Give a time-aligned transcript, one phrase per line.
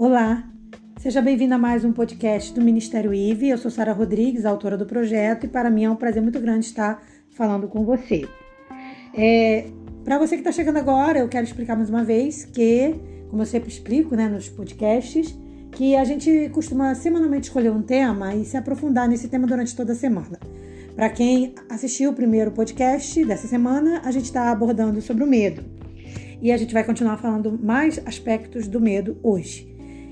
[0.00, 0.48] Olá,
[1.00, 3.48] seja bem-vindo a mais um podcast do Ministério IVE.
[3.48, 6.66] Eu sou Sara Rodrigues, autora do projeto, e para mim é um prazer muito grande
[6.66, 8.28] estar falando com você.
[9.12, 9.66] É,
[10.04, 12.94] para você que está chegando agora, eu quero explicar mais uma vez que,
[13.28, 15.36] como eu sempre explico né, nos podcasts,
[15.72, 19.94] que a gente costuma semanalmente escolher um tema e se aprofundar nesse tema durante toda
[19.94, 20.38] a semana.
[20.94, 25.64] Para quem assistiu o primeiro podcast dessa semana, a gente está abordando sobre o medo.
[26.40, 29.67] E a gente vai continuar falando mais aspectos do medo hoje.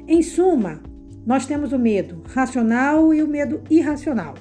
[0.09, 0.80] Em suma,
[1.27, 4.34] nós temos o medo racional e o medo irracional.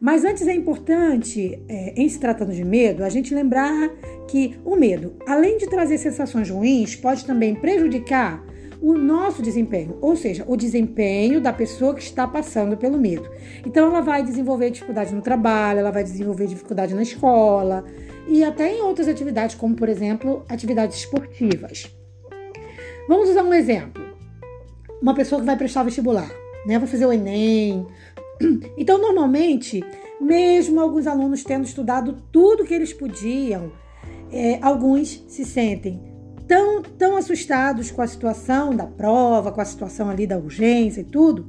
[0.00, 3.90] Mas antes é importante, é, em se tratando de medo, a gente lembrar
[4.26, 8.42] que o medo, além de trazer sensações ruins, pode também prejudicar
[8.80, 13.28] o nosso desempenho, ou seja, o desempenho da pessoa que está passando pelo medo.
[13.64, 17.84] Então, ela vai desenvolver dificuldade no trabalho, ela vai desenvolver dificuldade na escola
[18.26, 21.94] e até em outras atividades, como por exemplo, atividades esportivas.
[23.06, 24.03] Vamos usar um exemplo
[25.04, 26.30] uma pessoa que vai prestar vestibular,
[26.64, 26.78] né?
[26.78, 27.86] Vai fazer o Enem.
[28.76, 29.84] Então, normalmente,
[30.20, 33.70] mesmo alguns alunos tendo estudado tudo que eles podiam,
[34.32, 36.02] é, alguns se sentem
[36.48, 41.04] tão, tão assustados com a situação da prova, com a situação ali da urgência e
[41.04, 41.46] tudo,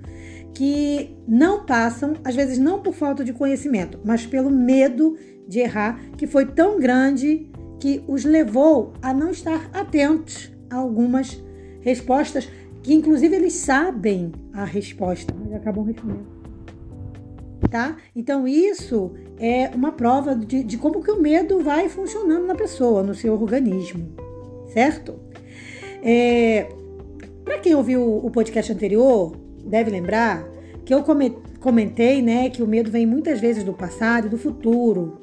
[0.53, 5.17] que não passam, às vezes não por falta de conhecimento, mas pelo medo
[5.47, 11.41] de errar, que foi tão grande que os levou a não estar atentos a algumas
[11.81, 12.47] respostas
[12.85, 16.27] que inclusive eles sabem a resposta, mas acabam respondendo.
[17.67, 17.97] Tá?
[18.15, 23.01] Então isso é uma prova de, de como que o medo vai funcionando na pessoa,
[23.01, 24.07] no seu organismo,
[24.71, 25.15] certo?
[26.03, 26.67] É,
[27.43, 30.47] Para quem ouviu o podcast anterior, deve lembrar
[30.85, 31.03] que eu
[31.59, 35.17] comentei, né, que o medo vem muitas vezes do passado e do futuro.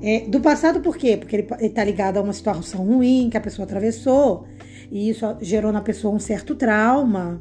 [0.00, 1.16] É, do passado por quê?
[1.16, 4.46] Porque ele está ligado a uma situação ruim que a pessoa atravessou
[4.90, 7.40] e isso gerou na pessoa um certo trauma.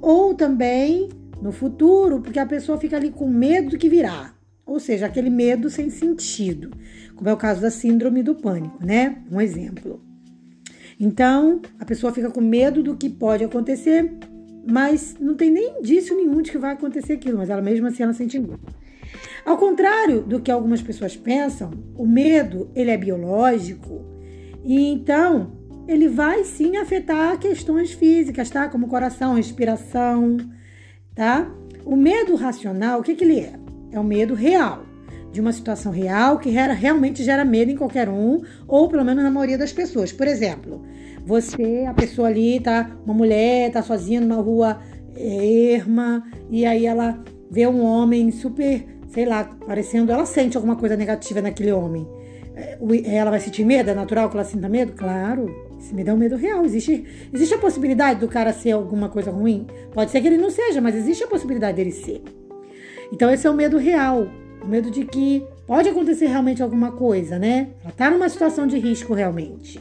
[0.00, 1.08] Ou também
[1.42, 4.34] no futuro, porque a pessoa fica ali com medo do que virá.
[4.64, 6.70] Ou seja, aquele medo sem sentido,
[7.14, 9.22] como é o caso da síndrome do pânico, né?
[9.30, 10.00] Um exemplo.
[10.98, 14.10] Então, a pessoa fica com medo do que pode acontecer,
[14.70, 18.02] mas não tem nem indício nenhum de que vai acontecer aquilo, mas ela mesmo assim
[18.02, 18.60] ela sente medo.
[19.44, 24.02] Ao contrário do que algumas pessoas pensam, o medo ele é biológico
[24.64, 25.52] e então
[25.86, 28.68] ele vai sim afetar questões físicas, tá?
[28.68, 30.38] Como coração, respiração,
[31.14, 31.50] tá?
[31.84, 33.54] O medo racional, o que, que ele é?
[33.92, 34.84] É o medo real,
[35.30, 39.30] de uma situação real que realmente gera medo em qualquer um, ou pelo menos na
[39.30, 40.12] maioria das pessoas.
[40.12, 40.82] Por exemplo,
[41.26, 42.90] você, a pessoa ali, tá?
[43.04, 44.80] Uma mulher, tá sozinha numa rua
[45.16, 50.76] é, erma, e aí ela vê um homem super, sei lá, parecendo, ela sente alguma
[50.76, 52.06] coisa negativa naquele homem.
[52.56, 52.78] É,
[53.16, 53.90] ela vai sentir medo?
[53.90, 54.92] É natural que ela sinta medo?
[54.92, 55.73] Claro.
[55.84, 56.64] Isso me dá um medo real.
[56.64, 59.66] Existe, existe a possibilidade do cara ser alguma coisa ruim?
[59.92, 62.22] Pode ser que ele não seja, mas existe a possibilidade dele ser.
[63.12, 64.26] Então, esse é o medo real.
[64.62, 67.68] O medo de que pode acontecer realmente alguma coisa, né?
[67.82, 69.78] Ela tá numa situação de risco realmente.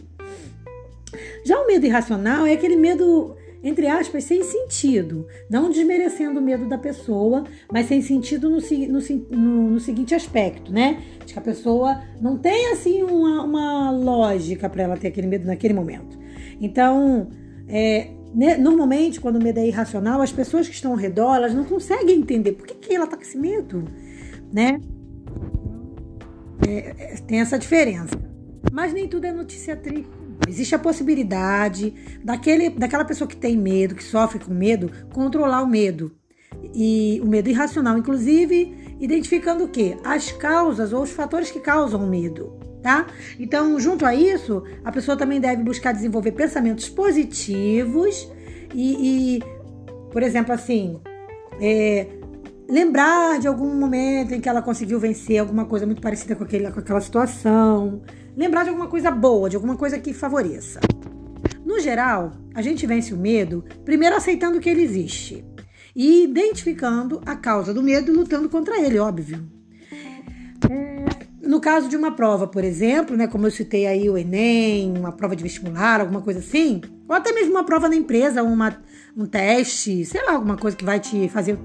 [1.45, 5.25] Já o medo irracional é aquele medo entre aspas, sem sentido.
[5.49, 8.99] Não desmerecendo o medo da pessoa, mas sem sentido no, no,
[9.31, 11.01] no, no seguinte aspecto, né?
[11.25, 15.47] De que a pessoa não tem, assim, uma, uma lógica para ela ter aquele medo
[15.47, 16.19] naquele momento.
[16.59, 17.29] Então,
[17.67, 21.53] é, né, normalmente, quando o medo é irracional, as pessoas que estão ao redor, elas
[21.53, 23.85] não conseguem entender por que, que ela tá com esse medo,
[24.51, 24.79] né?
[26.67, 28.19] É, é, tem essa diferença.
[28.71, 30.22] Mas nem tudo é notícia triste.
[30.47, 35.67] Existe a possibilidade daquele, daquela pessoa que tem medo, que sofre com medo, controlar o
[35.67, 36.11] medo.
[36.73, 39.97] E o medo irracional, inclusive, identificando o quê?
[40.03, 42.53] As causas ou os fatores que causam o medo.
[42.81, 43.07] Tá?
[43.39, 48.29] Então, junto a isso, a pessoa também deve buscar desenvolver pensamentos positivos
[48.73, 49.43] e, e
[50.13, 50.99] por exemplo, assim,
[51.59, 52.05] é,
[52.69, 56.71] lembrar de algum momento em que ela conseguiu vencer alguma coisa muito parecida com, aquele,
[56.71, 58.01] com aquela situação,
[58.35, 60.79] lembrar de alguma coisa boa, de alguma coisa que favoreça.
[61.65, 65.45] No geral, a gente vence o medo primeiro aceitando que ele existe
[65.95, 69.45] e identificando a causa do medo e lutando contra ele, óbvio.
[71.41, 75.11] No caso de uma prova, por exemplo, né, como eu citei aí o Enem, uma
[75.11, 78.81] prova de vestibular, alguma coisa assim, ou até mesmo uma prova na empresa, uma,
[79.15, 81.59] um teste, sei lá, alguma coisa que vai te fazer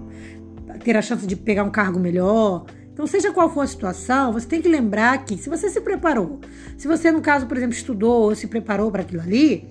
[0.83, 2.67] ter a chance de pegar um cargo melhor,
[2.99, 6.41] então, seja qual for a situação, você tem que lembrar que se você se preparou,
[6.77, 9.69] se você, no caso, por exemplo, estudou ou se preparou para aquilo ali,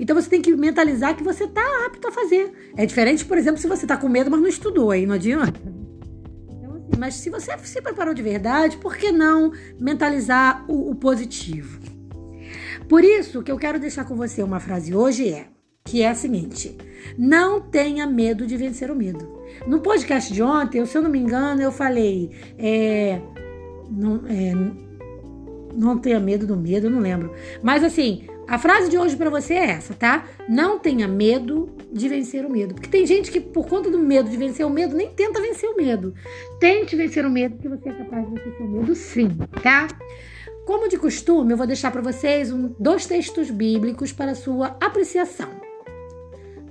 [0.00, 2.50] então você tem que mentalizar que você está apto a fazer.
[2.74, 5.60] É diferente, por exemplo, se você está com medo, mas não estudou, aí não adianta.
[6.48, 10.94] Então, assim, mas se você se preparou de verdade, por que não mentalizar o, o
[10.94, 11.78] positivo?
[12.88, 15.51] Por isso, que eu quero deixar com você uma frase hoje é:
[15.84, 16.76] que é a seguinte:
[17.16, 19.40] não tenha medo de vencer o medo.
[19.66, 22.30] No podcast de ontem, se eu não me engano, eu falei.
[22.58, 23.20] É,
[23.90, 24.52] não, é,
[25.74, 27.32] não tenha medo do medo, eu não lembro.
[27.62, 30.26] Mas assim, a frase de hoje para você é essa, tá?
[30.48, 32.74] Não tenha medo de vencer o medo.
[32.74, 35.68] Porque tem gente que, por conta do medo de vencer o medo, nem tenta vencer
[35.70, 36.14] o medo.
[36.58, 39.28] Tente vencer o medo, que você é capaz de vencer o medo sim,
[39.62, 39.88] tá?
[40.66, 45.71] Como de costume, eu vou deixar para vocês um, dois textos bíblicos para sua apreciação.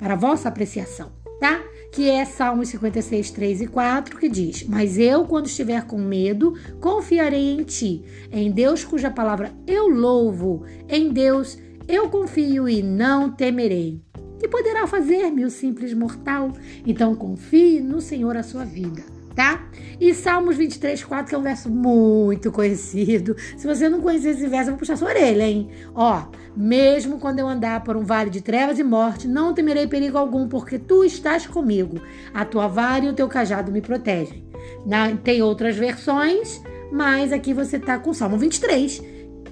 [0.02, 1.62] Para a vossa apreciação, tá?
[1.92, 6.56] Que é Salmos 56, 3 e 4, que diz: Mas eu, quando estiver com medo,
[6.80, 11.56] confiarei em ti, em Deus cuja palavra eu louvo, em Deus
[11.88, 14.02] eu confio e não temerei.
[14.40, 16.52] Que poderá fazer-me o simples mortal?
[16.84, 19.60] Então confie no Senhor a sua vida tá?
[20.00, 23.36] E Salmos 23, 4, que é um verso muito conhecido.
[23.58, 25.68] Se você não conhecer esse verso, eu vou puxar sua orelha, hein?
[25.96, 30.18] Ó, mesmo quando eu andar por um vale de trevas e morte, não temerei perigo
[30.18, 32.00] algum, porque tu estás comigo.
[32.32, 34.46] A tua vara e o teu cajado me protegem.
[34.86, 36.62] Na, tem outras versões,
[36.92, 39.02] mas aqui você tá com Salmo 23,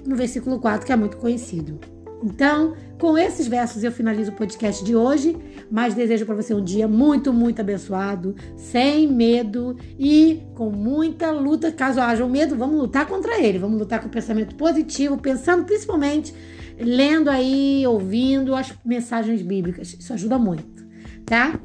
[0.06, 1.99] no versículo 4, que é muito conhecido.
[2.22, 5.36] Então, com esses versos eu finalizo o podcast de hoje,
[5.70, 11.72] mas desejo para você um dia muito, muito abençoado, sem medo e com muita luta.
[11.72, 15.64] Caso haja um medo, vamos lutar contra ele, vamos lutar com o pensamento positivo, pensando
[15.64, 16.34] principalmente,
[16.78, 19.96] lendo aí, ouvindo as mensagens bíblicas.
[19.98, 20.86] Isso ajuda muito,
[21.24, 21.58] tá?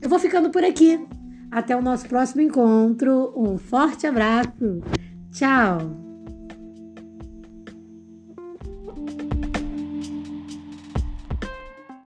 [0.00, 0.98] Eu vou ficando por aqui.
[1.50, 3.30] Até o nosso próximo encontro.
[3.36, 4.82] Um forte abraço.
[5.30, 6.11] Tchau!